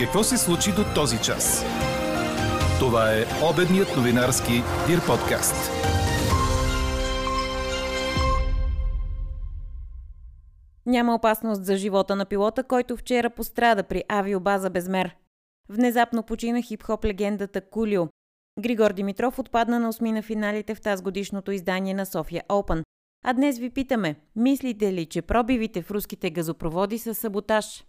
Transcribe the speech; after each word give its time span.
Какво 0.00 0.22
се 0.24 0.38
случи 0.38 0.70
до 0.72 0.84
този 0.94 1.22
час? 1.22 1.64
Това 2.78 3.12
е 3.12 3.24
обедният 3.52 3.96
новинарски 3.96 4.52
Дир 4.86 5.06
подкаст. 5.06 5.70
Няма 10.86 11.14
опасност 11.14 11.64
за 11.64 11.76
живота 11.76 12.16
на 12.16 12.24
пилота, 12.24 12.64
който 12.64 12.96
вчера 12.96 13.30
пострада 13.30 13.82
при 13.82 14.02
авиобаза 14.08 14.70
Безмер. 14.70 15.16
Внезапно 15.68 16.22
почина 16.22 16.62
хип-хоп 16.62 17.04
легендата 17.04 17.60
Кулио. 17.60 18.08
Григор 18.60 18.92
Димитров 18.92 19.38
отпадна 19.38 19.80
на 19.80 19.88
осми 19.88 20.12
на 20.12 20.22
финалите 20.22 20.74
в 20.74 20.80
тази 20.80 21.02
годишното 21.02 21.52
издание 21.52 21.94
на 21.94 22.06
София 22.06 22.42
Open. 22.48 22.82
А 23.24 23.32
днес 23.32 23.58
ви 23.58 23.70
питаме, 23.70 24.16
мислите 24.36 24.92
ли, 24.92 25.06
че 25.06 25.22
пробивите 25.22 25.82
в 25.82 25.90
руските 25.90 26.30
газопроводи 26.30 26.98
са 26.98 27.14
саботаж? 27.14 27.84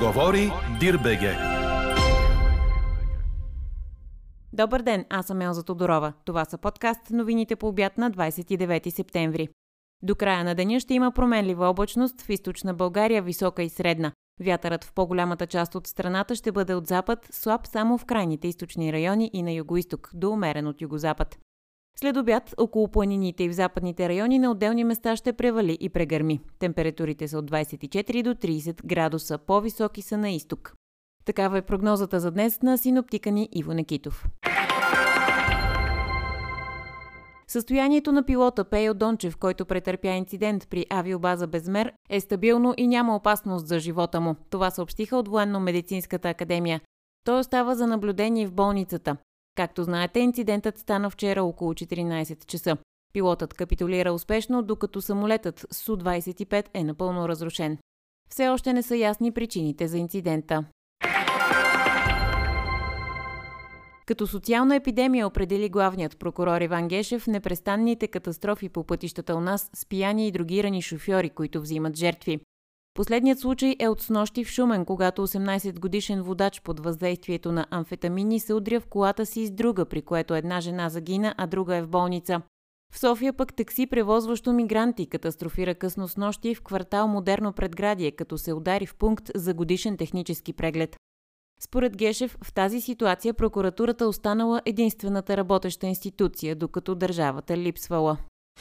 Говори 0.00 0.52
Дирбеге. 0.80 1.36
Добър 4.52 4.82
ден, 4.82 5.04
аз 5.10 5.26
съм 5.26 5.40
Елза 5.40 5.62
Тодорова. 5.62 6.12
Това 6.24 6.44
са 6.44 6.58
подкаст 6.58 7.10
новините 7.10 7.56
по 7.56 7.68
обяд 7.68 7.98
на 7.98 8.10
29 8.10 8.90
септември. 8.90 9.48
До 10.02 10.14
края 10.14 10.44
на 10.44 10.54
деня 10.54 10.80
ще 10.80 10.94
има 10.94 11.12
променлива 11.12 11.66
облачност 11.66 12.22
в 12.22 12.28
източна 12.28 12.74
България, 12.74 13.22
висока 13.22 13.62
и 13.62 13.68
средна. 13.68 14.12
Вятърът 14.40 14.84
в 14.84 14.92
по-голямата 14.92 15.46
част 15.46 15.74
от 15.74 15.86
страната 15.86 16.34
ще 16.34 16.52
бъде 16.52 16.74
от 16.74 16.86
запад, 16.86 17.28
слаб 17.30 17.66
само 17.66 17.98
в 17.98 18.04
крайните 18.04 18.48
източни 18.48 18.92
райони 18.92 19.30
и 19.32 19.42
на 19.42 19.52
югоисток, 19.52 20.10
до 20.14 20.30
умерен 20.30 20.66
от 20.66 20.80
югозапад. 20.80 21.38
След 22.00 22.16
обяд, 22.16 22.54
около 22.58 22.88
планините 22.88 23.44
и 23.44 23.48
в 23.48 23.52
западните 23.52 24.08
райони 24.08 24.38
на 24.38 24.50
отделни 24.50 24.84
места 24.84 25.16
ще 25.16 25.32
превали 25.32 25.78
и 25.80 25.88
прегърми. 25.88 26.40
Температурите 26.58 27.28
са 27.28 27.38
от 27.38 27.50
24 27.50 28.22
до 28.22 28.34
30 28.34 28.86
градуса, 28.86 29.38
по-високи 29.38 30.02
са 30.02 30.18
на 30.18 30.30
изток. 30.30 30.74
Такава 31.24 31.58
е 31.58 31.62
прогнозата 31.62 32.20
за 32.20 32.30
днес 32.30 32.62
на 32.62 32.78
синоптика 32.78 33.30
ни 33.30 33.48
Иво 33.52 33.72
Некитов. 33.72 34.28
Състоянието 37.48 38.12
на 38.12 38.22
пилота 38.22 38.64
Пейо 38.64 38.94
Дончев, 38.94 39.36
който 39.36 39.66
претърпя 39.66 40.08
инцидент 40.08 40.68
при 40.70 40.86
авиобаза 40.90 41.46
Безмер, 41.46 41.92
е 42.10 42.20
стабилно 42.20 42.74
и 42.76 42.86
няма 42.86 43.16
опасност 43.16 43.66
за 43.66 43.78
живота 43.78 44.20
му. 44.20 44.36
Това 44.50 44.70
съобщиха 44.70 45.16
от 45.16 45.28
Военно-медицинската 45.28 46.30
академия. 46.30 46.80
Той 47.24 47.38
остава 47.38 47.74
за 47.74 47.86
наблюдение 47.86 48.46
в 48.46 48.52
болницата. 48.52 49.16
Както 49.56 49.84
знаете, 49.84 50.20
инцидентът 50.20 50.78
стана 50.78 51.10
вчера 51.10 51.42
около 51.44 51.74
14 51.74 52.46
часа. 52.46 52.76
Пилотът 53.12 53.54
капитулира 53.54 54.12
успешно, 54.12 54.62
докато 54.62 55.00
самолетът 55.00 55.66
Су-25 55.70 56.66
е 56.74 56.84
напълно 56.84 57.28
разрушен. 57.28 57.78
Все 58.30 58.48
още 58.48 58.72
не 58.72 58.82
са 58.82 58.96
ясни 58.96 59.32
причините 59.32 59.88
за 59.88 59.98
инцидента. 59.98 60.64
Като 64.06 64.26
социална 64.26 64.76
епидемия 64.76 65.26
определи 65.26 65.68
главният 65.68 66.18
прокурор 66.18 66.60
Иван 66.60 66.88
Гешев 66.88 67.26
непрестанните 67.26 68.08
катастрофи 68.08 68.68
по 68.68 68.84
пътищата 68.84 69.36
у 69.36 69.40
нас 69.40 69.70
с 69.74 69.86
пияни 69.86 70.28
и 70.28 70.32
другирани 70.32 70.82
шофьори, 70.82 71.30
които 71.30 71.60
взимат 71.60 71.96
жертви. 71.96 72.40
Последният 72.96 73.38
случай 73.38 73.76
е 73.78 73.88
от 73.88 74.00
снощи 74.00 74.44
в 74.44 74.48
Шумен, 74.48 74.84
когато 74.84 75.26
18 75.26 75.80
годишен 75.80 76.22
водач 76.22 76.60
под 76.60 76.80
въздействието 76.80 77.52
на 77.52 77.66
амфетамини 77.70 78.40
се 78.40 78.54
удря 78.54 78.80
в 78.80 78.86
колата 78.86 79.26
си 79.26 79.46
с 79.46 79.50
друга, 79.50 79.84
при 79.84 80.02
което 80.02 80.34
една 80.34 80.60
жена 80.60 80.88
загина, 80.88 81.34
а 81.38 81.46
друга 81.46 81.76
е 81.76 81.82
в 81.82 81.88
болница. 81.88 82.42
В 82.92 82.98
София 82.98 83.32
пък 83.32 83.54
такси, 83.54 83.86
превозващо 83.86 84.52
мигранти, 84.52 85.06
катастрофира 85.06 85.74
късно 85.74 86.08
с 86.08 86.16
нощи 86.16 86.54
в 86.54 86.62
квартал 86.62 87.08
Модерно 87.08 87.52
предградие, 87.52 88.10
като 88.10 88.38
се 88.38 88.52
удари 88.52 88.86
в 88.86 88.94
пункт 88.94 89.30
за 89.34 89.54
годишен 89.54 89.96
технически 89.96 90.52
преглед. 90.52 90.96
Според 91.60 91.96
Гешев, 91.96 92.36
в 92.44 92.54
тази 92.54 92.80
ситуация 92.80 93.34
прокуратурата 93.34 94.06
останала 94.06 94.62
единствената 94.64 95.36
работеща 95.36 95.86
институция, 95.86 96.56
докато 96.56 96.94
държавата 96.94 97.56
липсвала. 97.56 98.16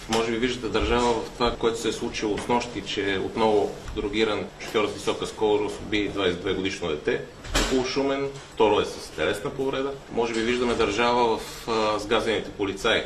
Може 0.10 0.32
би 0.32 0.38
виждате 0.38 0.80
държава 0.80 1.14
в 1.14 1.30
това, 1.34 1.56
което 1.56 1.80
се 1.80 1.90
е 1.90 1.92
случило 1.92 2.38
с 2.38 2.48
нощи, 2.48 2.84
че 2.88 3.22
отново 3.26 3.72
другиран 3.96 4.46
шофьор 4.60 4.88
с 4.88 4.94
висока 4.94 5.26
скорост 5.26 5.80
уби 5.86 6.12
22 6.12 6.56
годишно 6.56 6.88
дете. 6.88 7.22
Около 7.66 7.86
Шумен, 7.86 8.30
второ 8.54 8.80
е 8.80 8.86
с 8.86 9.12
телесна 9.16 9.50
повреда. 9.50 9.92
Може 10.12 10.34
би 10.34 10.40
виждаме 10.40 10.74
държава 10.74 11.38
в 11.38 11.68
а, 11.68 12.00
сгазените 12.00 12.50
полицаи 12.52 13.02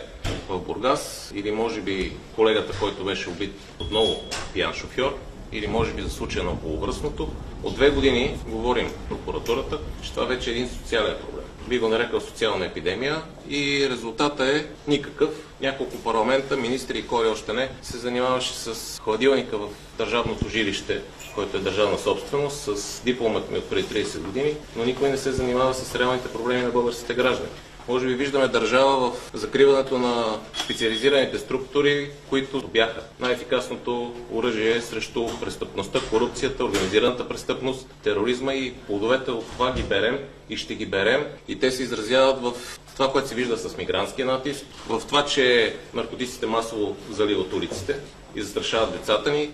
в 0.49 0.59
Бургас 0.59 1.31
или 1.35 1.51
може 1.51 1.81
би 1.81 2.13
колегата, 2.35 2.79
който 2.79 3.05
беше 3.05 3.29
убит 3.29 3.53
отново 3.79 4.15
пиян 4.53 4.73
шофьор 4.73 5.17
или 5.51 5.67
може 5.67 5.93
би 5.93 6.01
за 6.01 6.09
случая 6.09 6.43
на 6.43 6.51
околовръстното. 6.51 7.31
От 7.63 7.75
две 7.75 7.89
години 7.89 8.37
говорим 8.47 8.91
прокуратурата, 9.09 9.79
че 10.01 10.11
това 10.11 10.25
вече 10.25 10.49
е 10.49 10.53
един 10.53 10.69
социален 10.69 11.15
проблем. 11.21 11.45
Би 11.67 11.79
го 11.79 11.87
нарекал 11.87 12.21
социална 12.21 12.65
епидемия 12.65 13.21
и 13.49 13.89
резултата 13.89 14.45
е 14.45 14.65
никакъв. 14.87 15.29
Няколко 15.61 15.97
парламента, 15.97 16.57
министри 16.57 16.97
и 16.97 17.07
кой 17.07 17.27
още 17.27 17.53
не, 17.53 17.69
се 17.81 17.97
занимаваше 17.97 18.53
с 18.53 18.99
хладилника 18.99 19.57
в 19.57 19.67
държавното 19.97 20.49
жилище, 20.49 21.01
който 21.35 21.57
е 21.57 21.59
държавна 21.59 21.97
собственост, 21.97 22.77
с 22.77 23.01
дипломът 23.03 23.51
ми 23.51 23.57
от 23.57 23.69
преди 23.69 24.05
30 24.05 24.19
години, 24.19 24.53
но 24.75 24.85
никой 24.85 25.09
не 25.09 25.17
се 25.17 25.31
занимава 25.31 25.73
с 25.73 25.95
реалните 25.95 26.27
проблеми 26.27 26.61
на 26.61 26.69
българските 26.69 27.13
граждани. 27.13 27.49
Може 27.89 28.07
би 28.07 28.13
виждаме 28.13 28.47
държава 28.47 29.11
в 29.11 29.17
закриването 29.33 29.97
на 29.97 30.39
специализираните 30.63 31.39
структури, 31.39 32.11
които 32.29 32.67
бяха 32.67 33.03
най-ефикасното 33.19 34.13
оръжие 34.33 34.81
срещу 34.81 35.27
престъпността, 35.41 35.99
корупцията, 36.09 36.65
организираната 36.65 37.27
престъпност, 37.27 37.87
тероризма 38.03 38.53
и 38.53 38.73
плодовете 38.73 39.31
от 39.31 39.51
това 39.51 39.73
ги 39.73 39.83
берем 39.83 40.19
и 40.49 40.57
ще 40.57 40.75
ги 40.75 40.85
берем 40.85 41.25
и 41.47 41.59
те 41.59 41.71
се 41.71 41.83
изразяват 41.83 42.41
в 42.41 42.53
това, 42.93 43.11
което 43.11 43.27
се 43.27 43.35
вижда 43.35 43.57
с 43.57 43.77
мигрантския 43.77 44.25
натиск, 44.25 44.65
в 44.87 45.01
това, 45.07 45.25
че 45.25 45.75
наркотиците 45.93 46.45
масово 46.45 46.95
заливат 47.11 47.53
улиците 47.53 47.99
и 48.35 48.41
застрашават 48.41 48.91
децата 48.91 49.31
ни. 49.31 49.51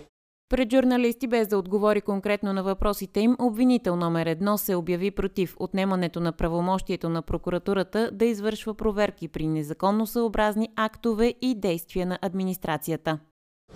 Пред 0.50 0.72
журналисти, 0.72 1.28
без 1.28 1.47
да 1.47 1.57
отговори 1.57 2.01
конкретно 2.01 2.53
на 2.53 2.63
въпросите 2.63 3.19
им, 3.19 3.35
обвинител 3.39 3.95
номер 3.95 4.25
едно 4.25 4.57
се 4.57 4.75
обяви 4.75 5.11
против 5.11 5.56
отнемането 5.59 6.19
на 6.19 6.31
правомощието 6.31 7.09
на 7.09 7.22
прокуратурата 7.22 8.09
да 8.13 8.25
извършва 8.25 8.73
проверки 8.73 9.28
при 9.28 9.47
незаконно 9.47 10.07
съобразни 10.07 10.69
актове 10.75 11.33
и 11.41 11.56
действия 11.56 12.06
на 12.06 12.19
администрацията. 12.22 13.19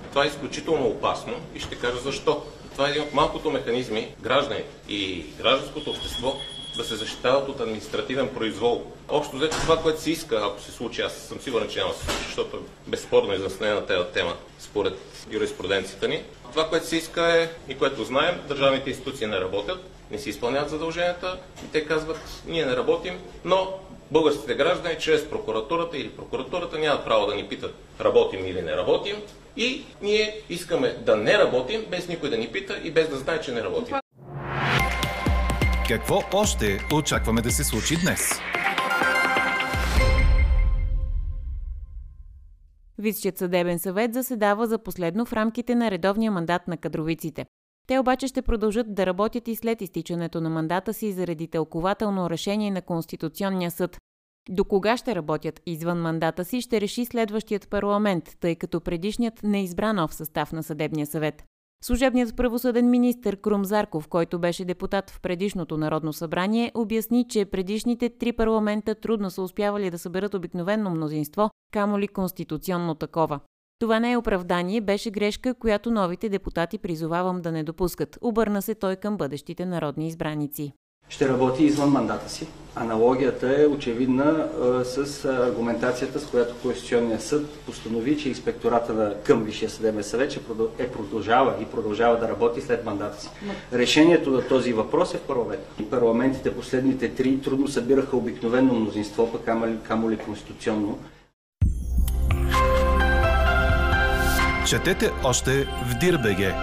Това 0.10 0.24
е 0.24 0.28
изключително 0.28 0.88
опасно 0.88 1.34
и 1.56 1.60
ще 1.60 1.80
кажа 1.80 1.98
защо. 1.98 2.44
Това 2.72 2.88
е 2.88 2.92
един 2.92 3.04
от 3.04 3.14
малкото 3.14 3.52
механизми 3.52 4.16
граждани 4.22 4.64
и 4.90 5.26
гражданското 5.38 5.90
общество 5.90 6.34
да 6.78 6.84
се 6.84 6.96
защитават 6.96 7.50
от 7.50 7.60
административен 7.60 8.28
произвол. 8.28 8.84
Общо 9.10 9.36
взето 9.36 9.58
това, 9.58 9.78
което 9.78 10.02
се 10.02 10.12
иска, 10.12 10.36
ако 10.36 10.62
се 10.62 10.72
случи, 10.72 11.02
аз 11.02 11.14
съм 11.14 11.40
сигурен, 11.42 11.70
че 11.70 11.80
няма 11.80 11.92
да 11.92 12.00
се 12.00 12.06
случи, 12.06 12.26
защото 12.26 12.58
е 12.58 12.60
безспорно 12.88 13.34
изяснена 13.34 13.86
тази 13.86 14.10
тема 14.14 14.36
според 14.60 14.98
юриспруденцията 15.32 16.08
ни. 16.08 16.24
Това, 16.52 16.70
което 16.70 16.88
се 16.88 16.96
иска 16.96 17.42
е 17.42 17.50
и 17.70 17.78
което 17.78 18.04
знаем, 18.04 18.40
държавните 18.48 18.90
институции 18.90 19.28
не 19.28 19.42
работят, 19.42 19.80
не 20.12 20.18
си 20.18 20.30
изпълняват 20.30 20.70
задълженията 20.70 21.40
и 21.66 21.72
те 21.72 21.86
казват, 21.86 22.20
ние 22.48 22.66
не 22.66 22.76
работим, 22.76 23.20
но 23.46 23.74
българските 24.12 24.56
граждани 24.56 24.96
чрез 25.00 25.30
прокуратурата 25.30 25.98
или 25.98 26.10
прокуратурата 26.10 26.80
нямат 26.80 27.06
право 27.06 27.28
да 27.28 27.36
ни 27.36 27.48
питат 27.48 27.76
работим 28.02 28.46
или 28.46 28.62
не 28.62 28.72
работим 28.72 29.16
и 29.58 29.84
ние 30.02 30.42
искаме 30.50 30.96
да 31.00 31.16
не 31.16 31.38
работим, 31.38 31.86
без 31.90 32.08
никой 32.08 32.30
да 32.30 32.38
ни 32.38 32.48
пита 32.48 32.80
и 32.84 32.92
без 32.92 33.10
да 33.10 33.18
знае, 33.18 33.42
че 33.42 33.52
не 33.52 33.64
работим. 33.64 33.96
Какво 35.90 36.22
още 36.34 36.80
очакваме 36.94 37.42
да 37.42 37.52
се 37.52 37.64
случи 37.64 37.96
днес? 38.02 38.30
Висшият 42.98 43.38
съдебен 43.38 43.80
съвет 43.80 44.14
заседава 44.14 44.68
за 44.68 44.84
последно 44.84 45.26
в 45.26 45.34
рамките 45.34 45.76
на 45.76 45.92
редовния 45.92 46.32
мандат 46.32 46.68
на 46.68 46.78
кадровиците. 46.78 47.46
Те 47.88 48.00
обаче 48.00 48.28
ще 48.28 48.42
продължат 48.42 48.94
да 48.96 49.06
работят 49.06 49.48
и 49.48 49.56
след 49.56 49.82
изтичането 49.82 50.42
на 50.42 50.50
мандата 50.50 50.94
си 50.94 51.12
заради 51.12 51.48
тълкователно 51.48 52.30
решение 52.30 52.72
на 52.72 52.82
Конституционния 52.82 53.72
съд. 53.72 53.98
До 54.50 54.66
кога 54.66 54.98
ще 54.98 55.16
работят 55.16 55.62
извън 55.66 56.02
мандата 56.02 56.46
си 56.46 56.62
ще 56.62 56.82
реши 56.82 57.06
следващият 57.06 57.70
парламент, 57.70 58.38
тъй 58.40 58.56
като 58.56 58.82
предишният 58.82 59.44
не 59.44 59.64
избра 59.64 59.94
нов 59.94 60.14
състав 60.14 60.52
на 60.52 60.64
съдебния 60.64 61.08
съвет. 61.08 61.44
Служебният 61.84 62.36
правосъден 62.36 62.90
министр 62.90 63.36
Крум 63.36 63.66
Зарков, 63.66 64.08
който 64.08 64.40
беше 64.40 64.66
депутат 64.66 65.10
в 65.10 65.22
предишното 65.22 65.78
Народно 65.78 66.14
събрание, 66.14 66.72
обясни, 66.76 67.28
че 67.28 67.46
предишните 67.46 68.10
три 68.10 68.34
парламента 68.34 68.96
трудно 68.96 69.30
са 69.30 69.42
успявали 69.42 69.92
да 69.92 70.00
съберат 70.00 70.34
обикновено 70.34 70.90
мнозинство, 70.90 71.50
камо 71.74 72.00
ли 72.00 72.08
конституционно 72.08 72.96
такова. 72.96 73.40
Това 73.80 74.00
не 74.00 74.12
е 74.12 74.18
оправдание, 74.18 74.82
беше 74.82 75.12
грешка, 75.12 75.54
която 75.54 75.92
новите 75.92 76.30
депутати 76.30 76.78
призовавам 76.78 77.42
да 77.42 77.52
не 77.52 77.64
допускат. 77.64 78.18
Обърна 78.22 78.62
се 78.62 78.76
той 78.76 78.96
към 78.96 79.18
бъдещите 79.18 79.66
народни 79.66 80.08
избраници. 80.08 80.74
Ще 81.10 81.30
работи 81.30 81.64
извън 81.64 81.90
мандата 81.90 82.30
си. 82.30 82.48
Аналогията 82.76 83.62
е 83.62 83.66
очевидна 83.66 84.24
а, 84.24 84.86
с 84.86 85.26
аргументацията, 85.26 86.20
с 86.20 86.26
която 86.26 86.56
Конституционният 86.62 87.24
съд 87.24 87.50
постанови, 87.50 88.18
че 88.18 88.30
инспектората 88.30 88.94
на 88.94 89.14
към 89.24 89.44
Висшия 89.44 89.70
съдебен 89.70 90.04
съвет 90.04 90.32
че 90.32 90.40
е 90.80 90.88
продължава 90.88 91.54
и 91.62 91.66
продължава 91.66 92.20
да 92.20 92.30
работи 92.30 92.62
след 92.62 92.86
мандата 92.86 93.22
си. 93.22 93.30
Решението 93.74 94.32
на 94.32 94.48
този 94.48 94.74
въпрос 94.74 95.14
е 95.14 95.18
в 95.18 95.22
парламент. 95.22 95.62
Парламентите 95.90 96.56
последните 96.56 97.16
три 97.16 97.42
трудно 97.42 97.68
събираха 97.68 98.18
обикновено 98.18 98.74
мнозинство, 98.74 99.32
пък 99.32 99.42
камо 99.88 100.10
ли 100.10 100.18
конституционно. 100.18 101.00
Четете 104.68 105.12
още 105.24 105.64
в 105.64 106.00
Дирбеге. 106.00 106.54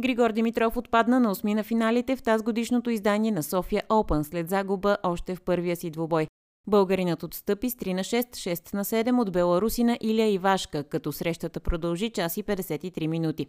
Григор 0.00 0.32
Димитров 0.32 0.76
отпадна 0.76 1.20
на 1.20 1.30
осми 1.30 1.54
на 1.54 1.64
финалите 1.64 2.16
в 2.16 2.22
тази 2.22 2.44
годишното 2.44 2.90
издание 2.90 3.30
на 3.30 3.42
София 3.42 3.82
Open 3.88 4.22
след 4.22 4.48
загуба 4.48 4.96
още 5.02 5.34
в 5.34 5.42
първия 5.42 5.76
си 5.76 5.90
двубой. 5.90 6.26
Българинът 6.66 7.22
отстъпи 7.22 7.70
с 7.70 7.74
3 7.74 7.92
на 7.92 8.00
6, 8.00 8.54
6 8.54 8.74
на 8.74 8.84
7 8.84 9.20
от 9.20 9.32
беларусина 9.32 9.98
Илия 10.00 10.32
Ивашка, 10.32 10.84
като 10.84 11.12
срещата 11.12 11.60
продължи 11.60 12.10
час 12.10 12.36
и 12.36 12.44
53 12.44 13.06
минути. 13.06 13.46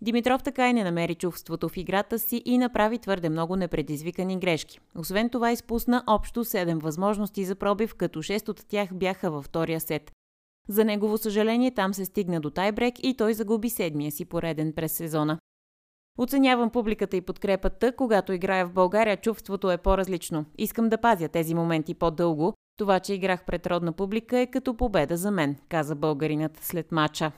Димитров 0.00 0.42
така 0.42 0.70
и 0.70 0.72
не 0.72 0.84
намери 0.84 1.14
чувството 1.14 1.68
в 1.68 1.76
играта 1.76 2.18
си 2.18 2.42
и 2.44 2.58
направи 2.58 2.98
твърде 2.98 3.28
много 3.28 3.56
непредизвикани 3.56 4.38
грешки. 4.38 4.80
Освен 4.98 5.30
това 5.30 5.52
изпусна 5.52 6.04
общо 6.06 6.44
7 6.44 6.80
възможности 6.82 7.44
за 7.44 7.54
пробив, 7.54 7.94
като 7.94 8.22
6 8.22 8.48
от 8.48 8.66
тях 8.68 8.94
бяха 8.94 9.30
във 9.30 9.44
втория 9.44 9.80
сет. 9.80 10.12
За 10.68 10.84
негово 10.84 11.18
съжаление 11.18 11.74
там 11.74 11.94
се 11.94 12.04
стигна 12.04 12.40
до 12.40 12.50
тайбрек 12.50 12.94
и 13.02 13.16
той 13.16 13.34
загуби 13.34 13.70
седмия 13.70 14.12
си 14.12 14.24
пореден 14.24 14.72
през 14.72 14.92
сезона. 14.92 15.38
Оценявам 16.18 16.70
публиката 16.70 17.16
и 17.16 17.20
подкрепата, 17.20 17.92
когато 17.92 18.32
играя 18.32 18.66
в 18.66 18.72
България, 18.72 19.16
чувството 19.16 19.70
е 19.70 19.78
по-различно. 19.78 20.44
Искам 20.58 20.88
да 20.88 20.98
пазя 20.98 21.28
тези 21.28 21.54
моменти 21.54 21.94
по-дълго. 21.94 22.54
Това, 22.78 23.00
че 23.00 23.14
играх 23.14 23.44
пред 23.44 23.66
родна 23.66 23.92
публика 23.92 24.38
е 24.38 24.46
като 24.46 24.76
победа 24.76 25.16
за 25.16 25.30
мен, 25.30 25.56
каза 25.68 25.94
българинът 25.94 26.58
след 26.62 26.92
матча. 26.92 27.32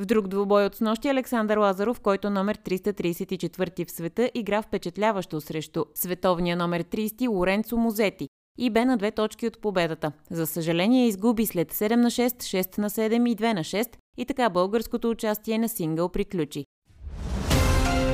В 0.00 0.06
друг 0.06 0.28
двубой 0.28 0.66
от 0.66 0.74
снощи 0.74 1.08
Александър 1.08 1.56
Лазаров, 1.56 2.00
който 2.00 2.30
номер 2.30 2.58
334 2.58 3.86
в 3.86 3.90
света, 3.90 4.30
игра 4.34 4.62
впечатляващо 4.62 5.40
срещу 5.40 5.84
световния 5.94 6.56
номер 6.56 6.84
30 6.84 7.28
Лоренцо 7.28 7.76
Музети 7.76 8.28
и 8.58 8.70
бе 8.70 8.84
на 8.84 8.96
две 8.96 9.10
точки 9.10 9.46
от 9.46 9.60
победата. 9.60 10.12
За 10.30 10.46
съжаление 10.46 11.06
изгуби 11.06 11.46
след 11.46 11.72
7 11.72 11.94
на 11.94 12.10
6, 12.10 12.62
6 12.62 12.78
на 12.78 12.90
7 12.90 13.30
и 13.30 13.36
2 13.36 13.52
на 13.52 13.60
6 13.60 13.96
и 14.16 14.24
така 14.24 14.50
българското 14.50 15.10
участие 15.10 15.58
на 15.58 15.68
сингъл 15.68 16.08
приключи. 16.08 16.64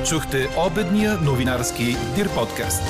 Чухте 0.09 0.47
обедния 0.57 1.17
новинарски 1.17 1.83
Дир 2.15 2.35
подкаст. 2.35 2.83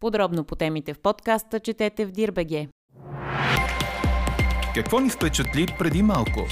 Подробно 0.00 0.44
по 0.44 0.56
темите 0.56 0.94
в 0.94 1.00
подкаста 1.00 1.60
четете 1.60 2.06
в 2.06 2.10
Дирбеге. 2.10 2.68
Какво 4.74 5.00
ни 5.00 5.10
впечатли 5.10 5.66
преди 5.78 6.02
малко? 6.02 6.46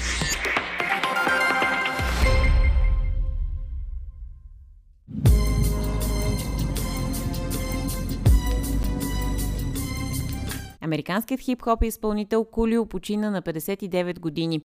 Американският 10.80 11.40
хип-хоп 11.40 11.84
изпълнител 11.84 12.44
Кулио 12.44 12.86
почина 12.86 13.30
на 13.30 13.42
59 13.42 14.20
години. 14.20 14.60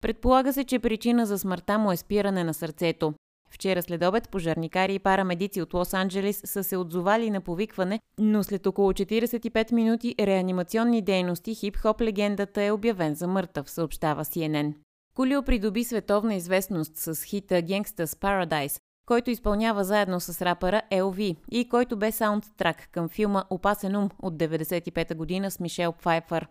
Предполага 0.00 0.52
се, 0.52 0.64
че 0.64 0.78
причина 0.78 1.26
за 1.26 1.38
смъртта 1.38 1.78
му 1.78 1.92
е 1.92 1.96
спиране 1.96 2.44
на 2.44 2.54
сърцето. 2.54 3.14
Вчера 3.50 3.82
след 3.82 4.02
обед 4.04 4.28
пожарникари 4.28 4.94
и 4.94 4.98
парамедици 4.98 5.62
от 5.62 5.72
Лос-Анджелес 5.72 6.46
са 6.46 6.64
се 6.64 6.76
отзовали 6.76 7.30
на 7.30 7.40
повикване, 7.40 8.00
но 8.18 8.44
след 8.44 8.66
около 8.66 8.92
45 8.92 9.72
минути 9.72 10.14
реанимационни 10.20 11.02
дейности 11.02 11.54
хип-хоп 11.54 12.00
легендата 12.00 12.62
е 12.62 12.72
обявен 12.72 13.14
за 13.14 13.26
мъртъв, 13.26 13.70
съобщава 13.70 14.24
CNN. 14.24 14.74
Кулио 15.14 15.42
придоби 15.42 15.84
световна 15.84 16.34
известност 16.34 16.96
с 16.96 17.24
хита 17.24 17.54
Gangsta's 17.54 18.20
Paradise, 18.20 18.80
който 19.06 19.30
изпълнява 19.30 19.84
заедно 19.84 20.20
с 20.20 20.42
рапъра 20.42 20.82
LV 20.92 21.36
и 21.50 21.68
който 21.68 21.96
бе 21.96 22.12
саундтрак 22.12 22.88
към 22.92 23.08
филма 23.08 23.44
Опасен 23.50 23.96
ум 23.96 24.10
от 24.22 24.34
1995 24.34 25.14
година 25.14 25.50
с 25.50 25.60
Мишел 25.60 25.92
Пфайфър. 25.92 26.48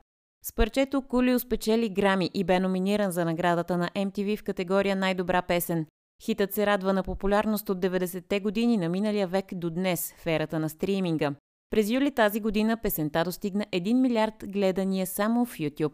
С 0.47 0.53
парчето 0.53 1.01
Кулио 1.01 1.39
спечели 1.39 1.89
грами 1.89 2.29
и 2.33 2.43
бе 2.43 2.59
номиниран 2.59 3.11
за 3.11 3.25
наградата 3.25 3.77
на 3.77 3.89
MTV 3.89 4.37
в 4.37 4.43
категория 4.43 4.95
Най-добра 4.95 5.41
песен. 5.41 5.85
Хитът 6.23 6.53
се 6.53 6.65
радва 6.65 6.93
на 6.93 7.03
популярност 7.03 7.69
от 7.69 7.77
90-те 7.77 8.39
години 8.39 8.77
на 8.77 8.89
миналия 8.89 9.27
век 9.27 9.45
до 9.53 9.69
днес 9.69 10.13
в 10.17 10.27
ерата 10.27 10.59
на 10.59 10.69
стриминга. 10.69 11.35
През 11.69 11.89
юли 11.89 12.11
тази 12.11 12.39
година 12.39 12.77
песента 12.77 13.23
достигна 13.23 13.65
1 13.73 13.93
милиард 13.93 14.33
гледания 14.47 15.07
само 15.07 15.45
в 15.45 15.57
YouTube. 15.57 15.93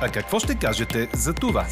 А 0.00 0.08
какво 0.08 0.38
ще 0.38 0.58
кажете 0.58 1.08
за 1.14 1.34
това? 1.34 1.66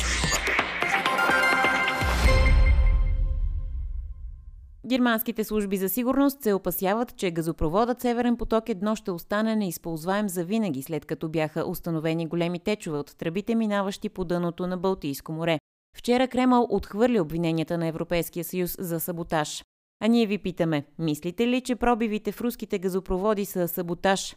Германските 4.87 5.45
служби 5.45 5.77
за 5.77 5.89
сигурност 5.89 6.43
се 6.43 6.53
опасяват, 6.53 7.17
че 7.17 7.31
газопроводът 7.31 8.01
Северен 8.01 8.37
поток 8.37 8.69
едно 8.69 8.97
ще 8.97 9.11
остане 9.11 9.57
неизползваем 9.57 10.29
за 10.29 10.45
винаги, 10.45 10.83
след 10.83 11.05
като 11.07 11.29
бяха 11.29 11.71
установени 11.71 12.27
големи 12.27 12.59
течове 12.59 12.99
от 12.99 13.17
тръбите, 13.19 13.55
минаващи 13.55 14.09
по 14.09 14.25
дъното 14.25 14.67
на 14.67 14.79
Балтийско 14.79 15.33
море. 15.33 15.59
Вчера 15.97 16.29
Кремъл 16.29 16.67
отхвърли 16.71 17.21
обвиненията 17.21 17.79
на 17.79 17.87
Европейския 17.87 18.45
съюз 18.45 18.77
за 18.79 19.01
саботаж. 19.01 19.65
А 20.05 20.07
ние 20.07 20.27
ви 20.27 20.39
питаме, 20.39 20.85
мислите 20.99 21.49
ли, 21.49 21.61
че 21.61 21.77
пробивите 21.77 22.33
в 22.33 22.41
руските 22.41 22.79
газопроводи 22.79 23.45
са 23.45 23.69
саботаж? 23.69 24.37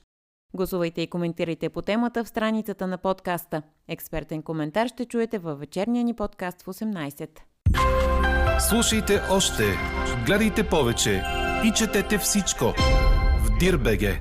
Гласувайте 0.54 1.02
и 1.02 1.08
коментирайте 1.08 1.70
по 1.70 1.82
темата 1.82 2.24
в 2.24 2.28
страницата 2.28 2.88
на 2.88 2.98
подкаста. 2.98 3.62
Експертен 3.88 4.42
коментар 4.42 4.88
ще 4.88 5.06
чуете 5.06 5.38
във 5.38 5.60
вечерния 5.60 6.04
ни 6.04 6.14
подкаст 6.14 6.62
в 6.62 6.66
18. 6.66 7.30
Слушайте 8.70 9.22
още, 9.32 9.64
гледайте 10.26 10.70
повече 10.70 11.24
и 11.66 11.72
четете 11.72 12.18
всичко 12.18 12.66
в 13.44 13.58
Дирбеге. 13.60 14.20